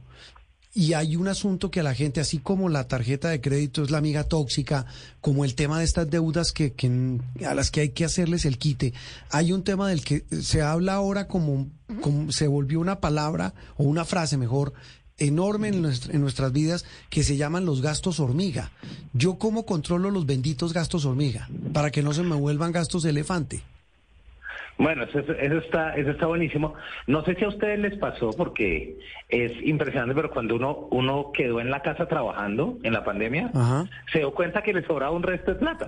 Y 0.77 0.91
hay 0.91 1.15
un 1.15 1.29
asunto 1.29 1.71
que 1.71 1.79
a 1.79 1.83
la 1.83 1.93
gente, 1.93 2.19
así 2.19 2.39
como 2.39 2.67
la 2.67 2.89
tarjeta 2.89 3.29
de 3.29 3.39
crédito 3.39 3.81
es 3.81 3.91
la 3.91 3.97
amiga 3.97 4.25
tóxica, 4.25 4.85
como 5.21 5.45
el 5.45 5.55
tema 5.55 5.79
de 5.79 5.85
estas 5.85 6.09
deudas 6.09 6.51
que, 6.51 6.73
a 7.47 7.55
las 7.55 7.71
que 7.71 7.79
hay 7.79 7.89
que 7.91 8.03
hacerles 8.03 8.43
el 8.43 8.57
quite, 8.57 8.93
hay 9.29 9.53
un 9.53 9.63
tema 9.63 9.87
del 9.87 10.03
que 10.03 10.25
se 10.41 10.61
habla 10.61 10.95
ahora 10.95 11.29
como, 11.29 11.69
como 12.01 12.29
se 12.33 12.47
volvió 12.47 12.81
una 12.81 12.99
palabra 12.99 13.53
o 13.77 13.85
una 13.85 14.03
frase 14.03 14.35
mejor 14.35 14.73
enorme 15.17 15.69
en, 15.69 15.85
en, 15.85 16.19
nuestras 16.19 16.51
vidas 16.51 16.83
que 17.09 17.23
se 17.23 17.37
llaman 17.37 17.63
los 17.63 17.81
gastos 17.81 18.19
hormiga. 18.19 18.73
Yo 19.13 19.39
cómo 19.39 19.65
controlo 19.65 20.11
los 20.11 20.25
benditos 20.25 20.73
gastos 20.73 21.05
hormiga 21.05 21.49
para 21.71 21.89
que 21.89 22.03
no 22.03 22.13
se 22.13 22.23
me 22.23 22.35
vuelvan 22.35 22.73
gastos 22.73 23.05
elefante. 23.05 23.63
Bueno, 24.77 25.03
eso, 25.03 25.19
está, 25.19 25.95
eso 25.95 26.11
está 26.11 26.25
buenísimo. 26.27 26.73
No 27.07 27.23
sé 27.23 27.35
si 27.35 27.45
a 27.45 27.47
ustedes 27.47 27.79
les 27.79 27.97
pasó 27.97 28.31
porque 28.31 28.99
es 29.29 29.51
impresionante, 29.63 30.13
pero 30.13 30.29
cuando 30.31 30.55
uno, 30.55 30.87
uno 30.91 31.31
quedó 31.33 31.61
en 31.61 31.69
la 31.69 31.81
casa 31.81 32.07
trabajando 32.07 32.77
en 32.83 32.93
la 32.93 33.03
pandemia, 33.03 33.51
se 34.11 34.19
dio 34.19 34.33
cuenta 34.33 34.61
que 34.61 34.73
le 34.73 34.85
sobraba 34.85 35.11
un 35.11 35.23
resto 35.23 35.53
de 35.53 35.59
plata. 35.59 35.85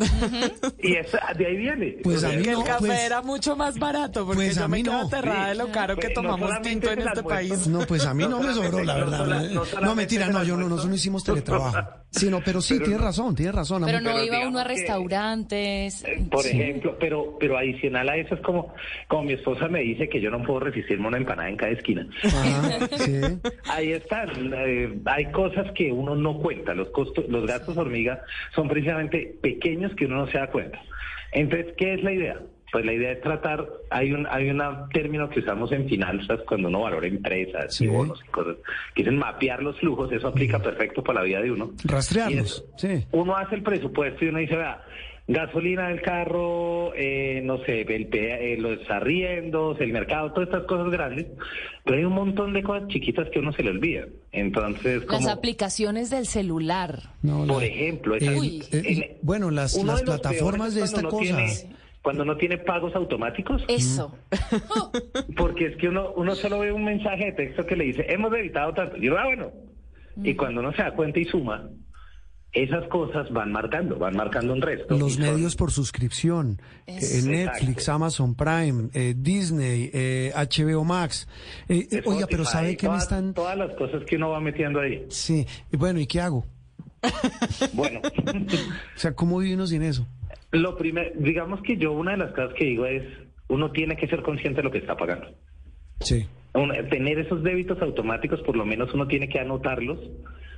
y 0.81 0.93
de 0.93 1.45
ahí 1.45 1.57
viene. 1.57 1.97
Pues 2.03 2.23
a 2.23 2.29
mí 2.29 2.47
el 2.47 2.63
café 2.63 2.79
pues 2.79 3.05
era 3.05 3.21
mucho 3.21 3.55
más 3.55 3.77
barato, 3.77 4.25
porque 4.25 4.45
pues 4.45 4.55
yo 4.55 4.67
me 4.69 4.83
quedo 4.83 4.99
aterrada 4.99 5.49
de 5.49 5.55
lo 5.55 5.71
caro 5.71 5.97
que 5.97 6.09
tomamos 6.09 6.61
tinto 6.61 6.91
en 6.91 7.01
este 7.01 7.23
país. 7.23 7.67
No, 7.67 7.79
pues 7.85 8.05
a 8.05 8.13
mí 8.13 8.25
no 8.27 8.39
me 8.39 8.53
sobró, 8.53 8.83
la 8.83 8.95
verdad. 8.95 9.49
No, 9.81 9.95
mentira, 9.95 10.27
no, 10.27 10.43
yo 10.43 10.55
no, 10.55 10.63
nosotros 10.63 10.89
no 10.89 10.95
hicimos 10.95 11.23
teletrabajo. 11.23 11.77
Sí, 12.11 12.29
no, 12.29 12.41
pero 12.43 12.61
sí, 12.61 12.79
tiene 12.79 12.97
razón, 12.97 13.35
tiene 13.35 13.51
razón. 13.51 13.83
Pero 13.85 14.01
no 14.01 14.23
iba 14.23 14.47
uno 14.47 14.59
a 14.59 14.63
restaurantes. 14.63 16.03
Eh, 16.03 16.25
por 16.31 16.45
ejemplo, 16.45 16.97
pero, 16.99 17.37
pero 17.39 17.57
adicional 17.57 18.09
a 18.09 18.17
eso 18.17 18.35
es 18.35 18.41
como 18.41 18.73
como 19.07 19.23
mi 19.23 19.33
esposa 19.33 19.67
me 19.67 19.81
dice 19.81 20.07
que 20.09 20.21
yo 20.21 20.31
no 20.31 20.41
puedo 20.43 20.61
resistirme 20.61 21.07
una 21.07 21.17
empanada 21.17 21.49
en 21.49 21.57
cada 21.57 21.71
esquina. 21.73 22.07
Ahí 23.69 23.91
están. 23.91 24.29
Eh, 24.53 24.99
hay 25.05 25.25
cosas 25.31 25.71
que 25.73 25.91
uno 25.91 26.15
no 26.15 26.37
cuenta. 26.39 26.73
Los 26.73 26.89
costos, 26.89 27.25
los 27.27 27.45
gastos 27.45 27.77
hormiga 27.77 28.21
son 28.55 28.67
precisamente 28.67 29.37
pequeños 29.41 29.93
que 29.95 30.05
uno 30.05 30.17
no 30.17 30.27
se 30.31 30.37
da 30.37 30.47
cuenta. 30.49 30.81
Entonces, 31.33 31.73
¿qué 31.77 31.93
es 31.93 32.03
la 32.03 32.13
idea? 32.13 32.39
Pues 32.71 32.85
la 32.85 32.93
idea 32.93 33.13
es 33.13 33.21
tratar, 33.21 33.65
hay 33.89 34.11
un 34.11 34.27
hay 34.27 34.49
un 34.49 34.61
término 34.91 35.29
que 35.29 35.39
usamos 35.39 35.71
en 35.71 35.87
finanzas 35.87 36.41
cuando 36.45 36.67
uno 36.67 36.81
valora 36.81 37.07
empresas 37.07 37.79
y 37.79 37.87
bonos 37.87 38.21
y 38.25 38.29
cosas, 38.29 38.57
que 38.93 39.03
dicen 39.03 39.17
mapear 39.17 39.63
los 39.63 39.79
flujos, 39.79 40.11
eso 40.11 40.27
aplica 40.27 40.59
perfecto 40.59 41.01
para 41.01 41.21
la 41.21 41.25
vida 41.25 41.41
de 41.41 41.51
uno. 41.51 41.71
Rastrearlos, 41.85 42.65
sí. 42.75 43.05
Uno 43.11 43.37
hace 43.37 43.55
el 43.55 43.63
presupuesto 43.63 44.25
y 44.25 44.27
uno 44.27 44.39
dice, 44.39 44.57
vea, 44.57 44.83
gasolina 45.27 45.89
del 45.89 46.01
carro, 46.01 46.93
eh, 46.95 47.41
no 47.43 47.63
sé, 47.65 47.81
el, 47.81 48.09
eh, 48.13 48.57
los 48.57 48.79
arriendos, 48.89 49.79
el 49.81 49.91
mercado, 49.91 50.31
todas 50.31 50.47
estas 50.47 50.63
cosas 50.63 50.89
grandes, 50.89 51.27
pero 51.83 51.97
hay 51.97 52.05
un 52.05 52.13
montón 52.13 52.53
de 52.53 52.63
cosas 52.63 52.87
chiquitas 52.87 53.29
que 53.29 53.39
uno 53.39 53.51
se 53.51 53.63
le 53.63 53.71
olvida. 53.71 54.05
Entonces, 54.31 55.03
como, 55.05 55.19
las 55.19 55.27
aplicaciones 55.27 56.09
del 56.09 56.27
celular. 56.27 57.11
por 57.21 57.63
ejemplo, 57.63 58.15
bueno, 59.21 59.51
las, 59.51 59.75
las 59.83 60.01
plataformas 60.01 60.75
de 60.75 60.83
esta 60.83 61.03
cosa. 61.03 61.37
Cuando 62.07 62.23
no 62.23 62.37
tiene 62.37 62.57
pagos 62.57 62.95
automáticos. 62.95 63.61
Eso. 63.67 64.17
Porque 65.35 65.65
es 65.65 65.75
que 65.75 65.89
uno, 65.89 66.13
uno 66.15 66.35
solo 66.35 66.59
ve 66.59 66.71
un 66.71 66.85
mensaje 66.85 67.25
de 67.25 67.31
texto 67.33 67.65
que 67.65 67.75
le 67.75 67.83
dice, 67.83 68.05
hemos 68.07 68.33
evitado 68.33 68.73
tanto. 68.73 68.95
Y 68.95 69.09
uno, 69.09 69.17
ah, 69.17 69.25
bueno. 69.25 69.51
Y 70.23 70.31
mm. 70.31 70.37
cuando 70.37 70.61
uno 70.61 70.71
se 70.71 70.83
da 70.83 70.93
cuenta 70.93 71.19
y 71.19 71.25
suma, 71.25 71.69
esas 72.53 72.87
cosas 72.87 73.29
van 73.33 73.51
marcando, 73.51 73.99
van 73.99 74.15
marcando 74.15 74.53
un 74.53 74.61
resto. 74.61 74.97
Los 74.97 75.19
medios 75.19 75.57
por 75.57 75.69
suscripción, 75.69 76.61
eh, 76.85 77.21
Netflix, 77.25 77.89
Amazon 77.89 78.35
Prime, 78.35 78.87
eh, 78.93 79.13
Disney, 79.13 79.91
HBO 80.33 80.83
eh, 80.83 80.85
Max. 80.85 81.27
oiga, 82.05 82.25
pero 82.31 82.45
¿sabe 82.45 82.77
qué 82.77 82.87
me 82.87 82.99
están...? 82.99 83.33
Todas 83.33 83.57
las 83.57 83.75
cosas 83.75 84.01
que 84.05 84.15
uno 84.15 84.29
va 84.29 84.39
metiendo 84.39 84.79
ahí. 84.79 85.05
Sí, 85.09 85.45
bueno, 85.73 85.99
¿y 85.99 86.07
qué 86.07 86.21
hago? 86.21 86.45
bueno. 87.73 87.99
o 88.95 88.97
sea, 88.97 89.11
¿cómo 89.11 89.39
vive 89.39 89.55
uno 89.55 89.67
sin 89.67 89.81
eso? 89.81 90.07
Lo 90.51 90.77
primero, 90.77 91.11
digamos 91.15 91.61
que 91.61 91.77
yo 91.77 91.91
una 91.91 92.11
de 92.11 92.17
las 92.17 92.31
cosas 92.31 92.53
que 92.53 92.65
digo 92.65 92.85
es, 92.85 93.03
uno 93.49 93.71
tiene 93.71 93.95
que 93.95 94.07
ser 94.07 94.21
consciente 94.21 94.57
de 94.57 94.63
lo 94.63 94.71
que 94.71 94.79
está 94.79 94.95
pagando. 94.95 95.27
Sí. 95.99 96.27
tener 96.89 97.19
esos 97.19 97.43
débitos 97.43 97.81
automáticos, 97.81 98.41
por 98.41 98.55
lo 98.55 98.65
menos 98.65 98.93
uno 98.93 99.07
tiene 99.07 99.29
que 99.29 99.39
anotarlos 99.39 99.99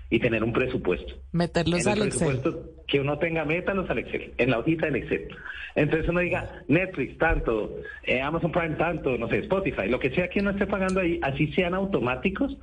y 0.10 0.19
tener 0.19 0.43
un 0.43 0.53
presupuesto. 0.53 1.13
Meterlos 1.31 1.86
al 1.88 2.03
Excel. 2.03 2.39
Que 2.88 3.00
uno 3.00 3.19
tenga, 3.19 3.46
métalos 3.46 3.89
al 3.89 4.00
Excel, 4.00 4.34
en 4.38 4.50
la 4.50 4.60
hojita 4.60 4.88
del 4.88 4.98
Excel. 4.98 5.27
Entonces 5.75 6.10
uno 6.10 6.19
diga, 6.19 6.63
Netflix 6.67 7.17
tanto, 7.17 7.77
eh, 8.03 8.22
Amazon 8.22 8.51
Prime 8.51 8.75
tanto, 8.75 9.17
no 9.17 9.27
sé, 9.27 9.39
Spotify, 9.39 9.88
lo 9.88 10.00
que 10.00 10.10
sea 10.12 10.27
que 10.29 10.39
uno 10.39 10.51
esté 10.51 10.65
pagando 10.65 11.00
ahí, 11.00 11.19
así 11.22 11.51
sean 11.53 11.75
automáticos, 11.75 12.58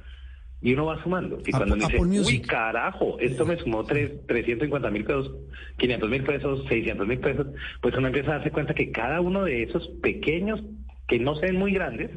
y 0.60 0.72
uno 0.72 0.86
va 0.86 1.02
sumando. 1.02 1.38
Y 1.44 1.52
cuando 1.52 1.76
dice, 1.76 1.98
uy, 2.00 2.40
carajo, 2.40 3.18
esto 3.20 3.44
me 3.44 3.56
sumó 3.58 3.84
tres, 3.84 4.26
350 4.26 4.90
mil 4.90 5.04
pesos, 5.04 5.32
500 5.78 6.10
mil 6.10 6.25
pesos, 6.25 6.64
600 6.68 7.06
mil 7.06 7.18
pesos, 7.18 7.46
pues 7.80 7.94
uno 7.96 8.08
empieza 8.08 8.30
a 8.30 8.34
darse 8.36 8.50
cuenta 8.50 8.75
que 8.75 8.90
cada 8.90 9.20
uno 9.20 9.44
de 9.44 9.62
esos 9.62 9.88
pequeños, 10.02 10.62
que 11.06 11.18
no 11.18 11.36
se 11.36 11.46
ven 11.46 11.56
muy 11.56 11.72
grandes, 11.72 12.10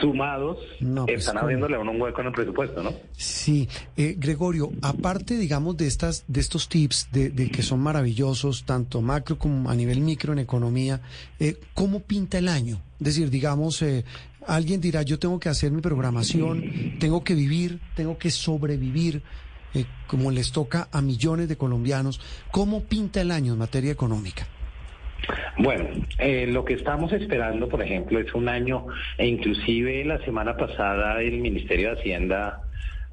sumados 0.00 0.58
pues, 0.80 1.20
están 1.20 1.38
abriéndole 1.38 1.78
un 1.78 2.00
hueco 2.00 2.20
en 2.20 2.26
el 2.28 2.32
presupuesto, 2.32 2.82
¿no? 2.82 2.92
Sí, 3.12 3.68
eh, 3.96 4.16
Gregorio, 4.18 4.70
aparte, 4.82 5.36
digamos, 5.36 5.76
de 5.76 5.86
estas, 5.86 6.24
de 6.28 6.40
estos 6.40 6.68
tips 6.68 7.08
de, 7.12 7.50
que 7.50 7.62
son 7.62 7.80
maravillosos, 7.80 8.64
tanto 8.64 9.00
macro 9.00 9.38
como 9.38 9.70
a 9.70 9.74
nivel 9.74 10.00
micro 10.00 10.32
en 10.32 10.40
economía, 10.40 11.00
eh, 11.38 11.58
¿cómo 11.74 12.00
pinta 12.00 12.38
el 12.38 12.48
año? 12.48 12.80
Es 13.00 13.06
decir, 13.06 13.30
digamos, 13.30 13.80
eh, 13.82 14.04
alguien 14.46 14.80
dirá, 14.80 15.02
yo 15.02 15.18
tengo 15.18 15.38
que 15.38 15.48
hacer 15.48 15.70
mi 15.70 15.80
programación, 15.80 16.98
tengo 16.98 17.24
que 17.24 17.34
vivir, 17.34 17.80
tengo 17.94 18.18
que 18.18 18.30
sobrevivir, 18.30 19.22
como 20.06 20.30
les 20.30 20.50
toca 20.50 20.88
a 20.90 21.00
millones 21.00 21.48
de 21.48 21.56
colombianos. 21.56 22.20
¿Cómo 22.50 22.82
pinta 22.84 23.20
el 23.20 23.30
año 23.30 23.52
en 23.52 23.58
materia 23.58 23.92
económica? 23.92 24.48
Bueno, 25.58 25.84
eh, 26.18 26.46
lo 26.46 26.64
que 26.64 26.74
estamos 26.74 27.12
esperando, 27.12 27.68
por 27.68 27.82
ejemplo, 27.82 28.18
es 28.18 28.32
un 28.34 28.48
año, 28.48 28.86
e 29.16 29.26
inclusive 29.26 30.04
la 30.04 30.18
semana 30.24 30.56
pasada 30.56 31.20
el 31.20 31.38
Ministerio 31.38 31.90
de 31.90 32.00
Hacienda 32.00 32.62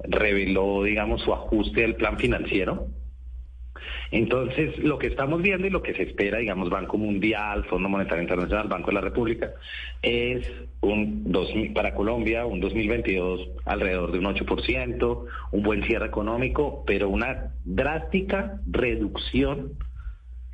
reveló, 0.04 0.82
digamos, 0.84 1.22
su 1.22 1.32
ajuste 1.32 1.82
del 1.82 1.96
plan 1.96 2.18
financiero. 2.18 2.86
Entonces, 4.10 4.78
lo 4.78 4.98
que 4.98 5.08
estamos 5.08 5.42
viendo 5.42 5.66
y 5.66 5.70
lo 5.70 5.82
que 5.82 5.94
se 5.94 6.04
espera, 6.04 6.38
digamos, 6.38 6.70
Banco 6.70 6.96
Mundial, 6.96 7.64
Fondo 7.64 7.88
Monetario 7.88 8.22
Internacional, 8.22 8.68
Banco 8.68 8.88
de 8.88 8.94
la 8.94 9.00
República, 9.00 9.52
es 10.00 10.48
un 10.80 11.30
dos, 11.32 11.48
para 11.74 11.94
Colombia 11.94 12.46
un 12.46 12.60
2022 12.60 13.48
alrededor 13.64 14.12
de 14.12 14.18
un 14.20 14.26
8%, 14.26 15.24
un 15.52 15.62
buen 15.62 15.82
cierre 15.84 16.06
económico, 16.06 16.84
pero 16.86 17.08
una 17.08 17.52
drástica 17.64 18.60
reducción 18.66 19.72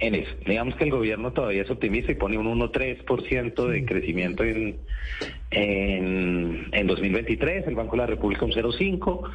en 0.02 0.16
eso. 0.16 0.32
Digamos 0.44 0.75
que 0.75 0.85
el 0.85 0.90
gobierno 0.90 1.32
todavía 1.32 1.62
es 1.62 1.71
optimista 1.71 2.11
y 2.11 2.16
pone 2.16 2.37
un 2.37 2.47
1,3% 2.59 3.66
de 3.68 3.85
crecimiento 3.85 4.42
en, 4.42 4.76
en, 5.50 6.66
en 6.73 6.87
2023, 6.88 7.68
el 7.68 7.76
Banco 7.76 7.92
de 7.92 7.99
la 7.99 8.06
República 8.06 8.44
un 8.44 8.52
0,5%. 8.52 9.30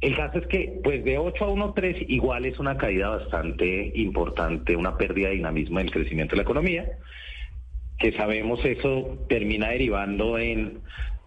El 0.00 0.16
caso 0.16 0.38
es 0.38 0.46
que, 0.46 0.80
pues 0.82 1.04
de 1.04 1.18
8 1.18 1.44
a 1.44 1.48
1,3 1.48 2.06
igual 2.08 2.44
es 2.44 2.58
una 2.58 2.76
caída 2.76 3.08
bastante 3.08 3.92
importante, 3.94 4.76
una 4.76 4.96
pérdida 4.96 5.28
de 5.28 5.36
dinamismo 5.36 5.80
en 5.80 5.86
el 5.86 5.92
crecimiento 5.92 6.32
de 6.32 6.38
la 6.38 6.42
economía, 6.42 6.86
que 7.98 8.12
sabemos 8.12 8.64
eso 8.64 9.18
termina 9.28 9.70
derivando 9.70 10.38
en 10.38 10.80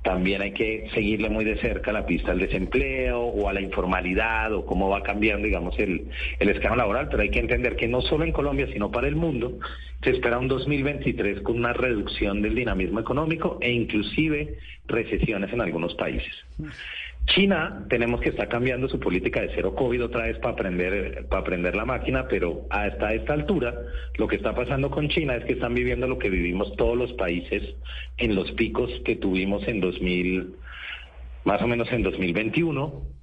también 0.05 0.43
hay 0.43 0.51
que 0.51 0.87
seguirle 0.93 1.31
muy 1.31 1.43
de 1.43 1.57
cerca 1.57 1.91
la 1.91 2.05
pista 2.05 2.31
al 2.31 2.37
desempleo 2.37 3.21
o 3.21 3.49
a 3.49 3.53
la 3.53 3.59
informalidad 3.59 4.53
o 4.53 4.63
cómo 4.63 4.87
va 4.87 5.01
cambiando, 5.01 5.47
digamos, 5.47 5.77
el, 5.79 6.09
el 6.39 6.61
laboral, 6.61 7.07
pero 7.09 7.23
hay 7.23 7.31
que 7.31 7.39
entender 7.39 7.75
que 7.75 7.87
no 7.87 8.01
solo 8.01 8.23
en 8.23 8.31
Colombia, 8.31 8.67
sino 8.71 8.91
para 8.91 9.07
el 9.07 9.15
mundo, 9.15 9.57
se 10.03 10.11
espera 10.11 10.37
un 10.37 10.47
2023 10.47 11.41
con 11.41 11.57
una 11.57 11.73
reducción 11.73 12.43
del 12.43 12.53
dinamismo 12.53 12.99
económico 12.99 13.57
e 13.59 13.71
inclusive 13.71 14.59
recesiones 14.85 15.51
en 15.51 15.61
algunos 15.61 15.95
países. 15.95 16.33
China, 17.27 17.85
tenemos 17.89 18.21
que 18.21 18.29
estar 18.29 18.47
cambiando 18.47 18.87
su 18.87 18.99
política 18.99 19.41
de 19.41 19.51
cero 19.55 19.73
COVID 19.75 20.05
otra 20.05 20.23
vez 20.23 20.37
para 20.37 20.53
aprender, 20.53 21.25
para 21.27 21.41
aprender 21.41 21.75
la 21.75 21.85
máquina, 21.85 22.27
pero 22.27 22.67
hasta 22.69 23.13
esta 23.13 23.33
altura 23.33 23.73
lo 24.17 24.27
que 24.27 24.35
está 24.35 24.53
pasando 24.53 24.91
con 24.91 25.09
China 25.09 25.35
es 25.35 25.45
que 25.45 25.53
están 25.53 25.73
viviendo 25.73 26.07
lo 26.07 26.19
que 26.19 26.29
vivimos 26.29 26.75
todos 26.75 26.97
los 26.97 27.13
países 27.13 27.75
en 28.17 28.35
los 28.35 28.51
picos 28.51 28.91
que 29.03 29.15
tuvimos 29.15 29.67
en 29.67 29.81
2000, 29.81 30.55
más 31.45 31.61
o 31.61 31.67
menos 31.67 31.91
en 31.91 32.03
2021 32.03 33.15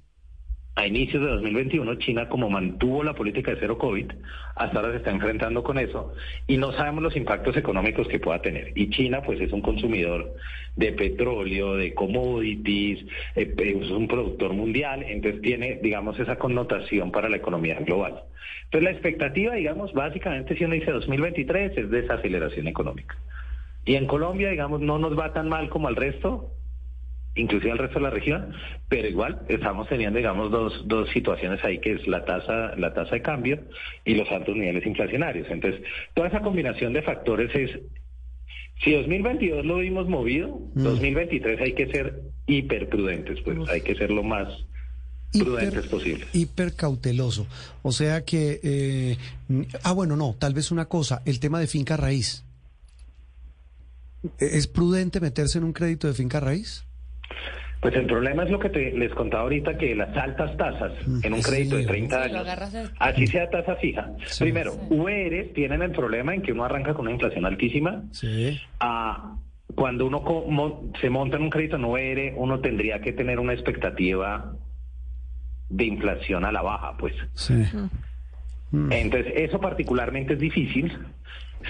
a 0.75 0.87
inicios 0.87 1.21
de 1.21 1.29
2021, 1.29 1.95
China, 1.95 2.27
como 2.27 2.49
mantuvo 2.49 3.03
la 3.03 3.13
política 3.13 3.51
de 3.51 3.59
cero 3.59 3.77
COVID, 3.77 4.11
hasta 4.55 4.79
ahora 4.79 4.91
se 4.91 4.97
está 4.97 5.11
enfrentando 5.11 5.63
con 5.63 5.77
eso 5.77 6.13
y 6.47 6.57
no 6.57 6.71
sabemos 6.71 7.03
los 7.03 7.15
impactos 7.15 7.55
económicos 7.57 8.07
que 8.07 8.19
pueda 8.19 8.41
tener. 8.41 8.71
Y 8.75 8.89
China, 8.89 9.21
pues, 9.23 9.39
es 9.39 9.51
un 9.51 9.61
consumidor 9.61 10.33
de 10.75 10.91
petróleo, 10.93 11.75
de 11.75 11.93
commodities, 11.93 13.05
eh, 13.35 13.53
es 13.55 13.91
un 13.91 14.07
productor 14.07 14.53
mundial, 14.53 15.03
entonces 15.03 15.41
tiene, 15.41 15.79
digamos, 15.81 16.19
esa 16.19 16.37
connotación 16.37 17.11
para 17.11 17.29
la 17.29 17.37
economía 17.37 17.75
global. 17.79 18.23
Entonces, 18.65 18.83
la 18.83 18.91
expectativa, 18.91 19.53
digamos, 19.53 19.93
básicamente, 19.93 20.57
si 20.57 20.63
uno 20.63 20.73
dice 20.73 20.91
2023, 20.91 21.77
es 21.77 21.89
desaceleración 21.91 22.67
económica. 22.67 23.15
Y 23.85 23.95
en 23.95 24.07
Colombia, 24.07 24.49
digamos, 24.49 24.81
no 24.81 24.97
nos 24.97 25.17
va 25.17 25.33
tan 25.33 25.49
mal 25.49 25.69
como 25.69 25.87
al 25.87 25.95
resto, 25.95 26.49
inclusive 27.35 27.71
al 27.71 27.77
resto 27.79 27.99
de 27.99 28.03
la 28.03 28.09
región, 28.09 28.53
pero 28.89 29.07
igual 29.07 29.41
estamos 29.47 29.87
teniendo, 29.89 30.17
digamos, 30.17 30.51
dos, 30.51 30.83
dos 30.85 31.09
situaciones 31.09 31.63
ahí, 31.63 31.79
que 31.79 31.93
es 31.93 32.07
la 32.07 32.25
tasa, 32.25 32.75
la 32.77 32.93
tasa 32.93 33.15
de 33.15 33.21
cambio 33.21 33.59
y 34.05 34.15
los 34.15 34.29
altos 34.31 34.55
niveles 34.55 34.85
inflacionarios. 34.85 35.47
Entonces, 35.49 35.81
toda 36.13 36.27
esa 36.27 36.41
combinación 36.41 36.93
de 36.93 37.01
factores 37.01 37.53
es, 37.55 37.71
si 38.83 38.91
2022 38.93 39.65
lo 39.65 39.77
vimos 39.77 40.07
movido, 40.07 40.59
2023 40.75 41.59
mm. 41.59 41.63
hay 41.63 41.73
que 41.73 41.87
ser 41.87 42.21
hiperprudentes, 42.47 43.39
pues 43.41 43.57
hay 43.69 43.81
que 43.81 43.95
ser 43.95 44.11
lo 44.11 44.23
más 44.23 44.47
prudentes 45.31 45.87
posible. 45.87 46.27
Hiper 46.33 46.73
cauteloso. 46.73 47.47
O 47.81 47.91
sea 47.91 48.23
que, 48.23 48.59
eh, 48.63 49.17
ah, 49.83 49.93
bueno, 49.93 50.15
no, 50.15 50.35
tal 50.37 50.53
vez 50.53 50.71
una 50.71 50.85
cosa, 50.85 51.21
el 51.25 51.39
tema 51.39 51.59
de 51.59 51.67
finca 51.67 51.97
raíz. 51.97 52.43
¿Es 54.37 54.67
prudente 54.67 55.19
meterse 55.19 55.57
en 55.57 55.65
un 55.65 55.73
crédito 55.73 56.07
de 56.07 56.13
finca 56.13 56.39
raíz? 56.39 56.85
Pues 57.83 57.95
el 57.95 58.05
problema 58.05 58.43
es 58.43 58.49
lo 58.49 58.59
que 58.59 58.69
te, 58.69 58.91
les 58.93 59.13
contaba 59.13 59.43
ahorita, 59.43 59.77
que 59.77 59.93
las 59.93 60.15
altas 60.15 60.55
tasas 60.55 60.93
mm, 61.05 61.19
en 61.21 61.33
un 61.33 61.41
crédito 61.41 61.75
de 61.75 61.85
30 61.85 62.23
años, 62.23 62.47
así 62.97 63.27
sea 63.27 63.49
tasa 63.49 63.75
fija. 63.75 64.09
Primero, 64.39 64.73
UER 64.89 65.51
tienen 65.53 65.81
el 65.81 65.91
problema 65.91 66.33
en 66.33 66.41
que 66.41 66.53
uno 66.53 66.63
arranca 66.63 66.93
con 66.93 67.01
una 67.01 67.11
inflación 67.11 67.45
altísima. 67.45 68.03
cuando 69.75 70.05
uno 70.05 70.81
se 71.01 71.09
monta 71.09 71.35
en 71.35 71.43
un 71.43 71.49
crédito 71.49 71.75
en 71.75 71.83
UER, 71.83 72.33
uno 72.37 72.61
tendría 72.61 73.01
que 73.01 73.11
tener 73.11 73.37
una 73.37 73.53
expectativa 73.53 74.53
de 75.69 75.85
inflación 75.85 76.45
a 76.45 76.53
la 76.53 76.61
baja, 76.61 76.95
pues. 76.97 77.13
Mm. 78.71 78.91
Entonces, 78.91 79.33
eso 79.35 79.59
particularmente 79.59 80.33
es 80.33 80.39
difícil. 80.39 80.97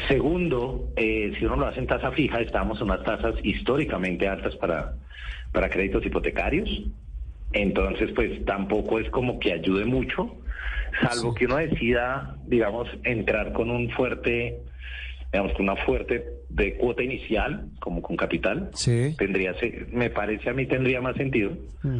Segundo, 0.08 0.90
eh, 0.96 1.34
si 1.38 1.46
uno 1.46 1.56
lo 1.56 1.68
hace 1.68 1.80
en 1.80 1.88
tasa 1.88 2.12
fija, 2.12 2.40
estamos 2.42 2.80
en 2.80 2.86
unas 2.86 3.04
tasas 3.04 3.36
históricamente 3.44 4.28
altas 4.28 4.56
para 4.56 4.94
para 5.52 5.70
créditos 5.70 6.06
hipotecarios. 6.06 6.68
Entonces, 7.54 8.10
pues 8.16 8.44
tampoco 8.46 9.00
es 9.00 9.08
como 9.12 9.40
que 9.40 9.54
ayude 9.54 9.86
mucho, 9.86 10.36
salvo 11.02 11.36
que 11.36 11.46
uno 11.46 11.58
decida, 11.58 12.36
digamos, 12.48 12.90
entrar 13.04 13.54
con 13.54 13.70
un 13.70 13.90
fuerte 13.92 14.58
digamos, 15.32 15.54
con 15.54 15.64
una 15.68 15.76
fuerte 15.78 16.24
de 16.50 16.76
cuota 16.76 17.02
inicial, 17.02 17.66
como 17.80 18.04
con 18.04 18.16
capital, 18.16 18.70
Sí. 18.74 19.16
tendría, 19.18 19.56
me 19.92 20.12
parece 20.12 20.50
a 20.50 20.54
mí 20.54 20.68
tendría 20.68 21.02
más 21.02 21.16
sentido. 21.16 21.58
Mm. 21.82 21.98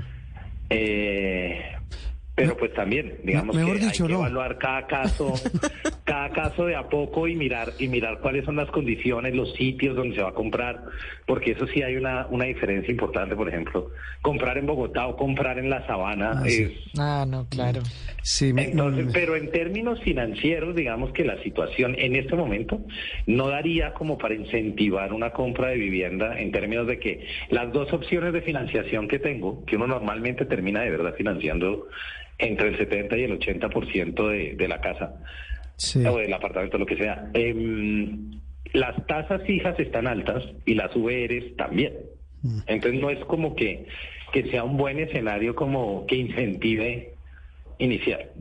Eh, 0.70 1.62
pero 2.36 2.58
pues 2.58 2.74
también, 2.74 3.18
digamos 3.24 3.56
mejor 3.56 3.78
que 3.80 3.86
dicho, 3.86 4.04
hay 4.06 4.08
que 4.08 4.14
no. 4.14 4.20
evaluar 4.22 4.58
cada 4.58 4.88
caso, 4.88 5.34
cada 6.04 6.30
caso 6.32 6.66
de 6.66 6.76
a 6.76 6.90
poco 6.90 7.28
y 7.28 7.36
mirar 7.36 7.74
y 7.78 7.88
mirar 7.88 8.20
cuáles 8.22 8.44
son 8.46 8.56
las 8.56 8.70
condiciones, 8.72 9.36
los 9.36 9.54
sitios 9.54 9.96
donde 9.96 10.16
se 10.16 10.22
va 10.24 10.30
a 10.30 10.34
comprar, 10.34 10.84
porque 11.28 11.52
eso 11.52 11.68
sí 11.68 11.84
hay 11.84 11.96
una, 11.96 12.26
una 12.32 12.46
diferencia 12.46 12.90
importante, 12.92 13.36
por 13.36 13.48
ejemplo, 13.50 13.92
comprar 14.22 14.58
en 14.58 14.66
Bogotá 14.66 15.08
o 15.08 15.16
comprar 15.16 15.60
en 15.60 15.70
la 15.70 15.86
Sabana 15.86 16.32
Ah, 16.36 16.44
sí. 16.48 16.64
es 16.64 16.72
Ah, 16.98 17.26
no, 17.28 17.48
claro. 17.50 17.82
Sí, 18.24 18.54
entonces, 18.56 19.08
pero 19.14 19.36
en 19.36 19.52
términos 19.52 20.00
financieros, 20.02 20.76
digamos 20.76 21.12
que 21.12 21.26
la 21.26 21.42
situación 21.44 21.96
en 22.00 22.16
este 22.16 22.36
momento 22.36 22.82
no 23.28 23.50
daría 23.50 23.94
como 23.94 24.18
para 24.18 24.34
incentivar 24.34 25.12
una 25.14 25.32
compra 25.32 25.68
de 25.70 25.76
vivienda 25.78 26.40
en 26.40 26.52
términos 26.52 26.88
de 26.88 27.00
que 27.00 27.26
las 27.50 27.72
dos 27.74 27.92
opciones 27.94 28.32
de 28.34 28.42
financiación 28.42 29.08
que 29.08 29.20
tengo, 29.20 29.66
que 29.66 29.76
uno 29.76 29.88
normalmente 29.88 30.46
termina 30.46 30.82
de 30.82 30.92
verdad 30.92 31.14
financiando 31.16 31.88
entre 32.38 32.70
el 32.70 32.78
70 32.78 33.18
y 33.18 33.24
el 33.24 33.40
80% 33.40 34.30
de, 34.30 34.56
de 34.56 34.68
la 34.68 34.82
casa 34.82 35.16
sí. 35.78 36.06
o 36.06 36.18
del 36.18 36.34
apartamento, 36.34 36.78
lo 36.78 36.86
que 36.86 36.98
sea, 36.98 37.30
em, 37.34 38.40
las 38.74 39.06
tasas 39.08 39.42
fijas 39.44 39.80
están 39.80 40.08
altas 40.08 40.44
y 40.66 40.74
las 40.74 40.94
VRs 40.96 41.56
también. 41.58 41.94
Entonces 42.68 43.00
no 43.00 43.10
es 43.10 43.24
como 43.26 43.56
que, 43.56 43.86
que 44.34 44.50
sea 44.50 44.66
un 44.66 44.76
buen 44.76 45.00
escenario 45.00 45.56
como 45.56 46.06
que 46.06 46.18
incentive 46.18 47.14
iniciar. 47.78 48.32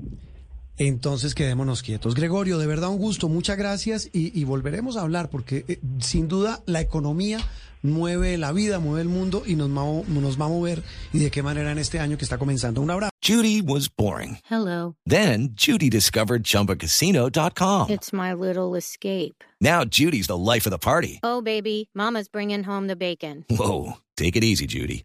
Entonces 0.77 1.35
quedémonos 1.35 1.83
quietos. 1.83 2.17
Gregorio, 2.17 2.59
de 2.59 2.67
verdad 2.67 2.91
un 2.91 2.99
gusto, 2.99 3.29
muchas 3.29 3.57
gracias 3.57 4.11
y, 4.13 4.39
y 4.39 4.45
volveremos 4.45 4.97
a 4.97 5.03
hablar 5.03 5.29
porque 5.31 5.65
eh, 5.69 5.79
sin 6.01 6.27
duda 6.27 6.61
la 6.67 6.81
economía 6.81 7.39
mueve 7.83 8.39
la 8.39 8.53
vida, 8.53 8.79
mueve 8.79 9.03
el 9.03 9.09
mundo 9.09 9.43
y 9.47 9.55
nos, 9.57 9.69
ma- 9.69 9.85
nos 10.09 10.41
va 10.41 10.47
a 10.47 10.49
mover 10.49 10.83
y 11.13 11.19
de 11.19 11.31
qué 11.31 11.43
manera 11.43 11.71
en 11.73 11.79
este 11.79 11.99
año 12.01 12.17
que 12.17 12.25
está 12.25 12.39
comenzando. 12.39 12.81
Un 12.81 12.91
abrazo. 12.91 13.11
Judy 13.23 13.61
was 13.61 13.89
boring. 13.89 14.39
Hello. 14.51 14.95
Then 15.07 15.51
Judy 15.55 15.89
discovered 15.91 16.43
ChumbaCasino.com. 16.45 17.91
It's 17.91 18.13
my 18.13 18.33
little 18.33 18.75
escape. 18.77 19.45
Now 19.61 19.85
Judy's 19.85 20.27
the 20.27 20.37
life 20.37 20.67
of 20.67 20.71
the 20.73 20.79
party. 20.79 21.21
Oh, 21.23 21.41
baby, 21.41 21.89
Mama's 21.95 22.29
bringing 22.29 22.65
home 22.65 22.89
the 22.89 22.97
bacon. 22.97 23.45
Whoa, 23.49 23.99
take 24.17 24.35
it 24.37 24.43
easy, 24.43 24.67
Judy. 24.67 25.05